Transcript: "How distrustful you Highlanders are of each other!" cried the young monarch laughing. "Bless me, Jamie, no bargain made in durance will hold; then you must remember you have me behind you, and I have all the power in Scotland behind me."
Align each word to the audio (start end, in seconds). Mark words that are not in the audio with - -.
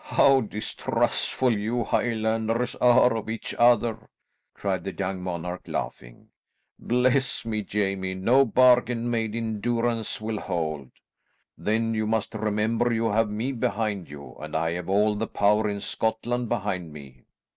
"How 0.00 0.40
distrustful 0.40 1.56
you 1.56 1.84
Highlanders 1.84 2.74
are 2.80 3.16
of 3.16 3.30
each 3.30 3.54
other!" 3.60 4.10
cried 4.52 4.82
the 4.82 4.92
young 4.92 5.22
monarch 5.22 5.60
laughing. 5.68 6.30
"Bless 6.80 7.44
me, 7.46 7.62
Jamie, 7.62 8.14
no 8.14 8.44
bargain 8.44 9.08
made 9.08 9.36
in 9.36 9.60
durance 9.60 10.20
will 10.20 10.40
hold; 10.40 10.90
then 11.56 11.94
you 11.94 12.08
must 12.08 12.34
remember 12.34 12.92
you 12.92 13.12
have 13.12 13.30
me 13.30 13.52
behind 13.52 14.10
you, 14.10 14.34
and 14.40 14.56
I 14.56 14.72
have 14.72 14.88
all 14.88 15.14
the 15.14 15.28
power 15.28 15.68
in 15.68 15.78
Scotland 15.80 16.48
behind 16.48 16.92
me." 16.92 17.26